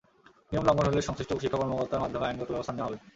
[0.51, 2.97] নিয়ম লঙ্ঘন হলে সংশ্লিষ্ট শিক্ষা কর্মকর্তার মাধ্যমে আইনগত ব্যবস্থা নেওয়া হবে।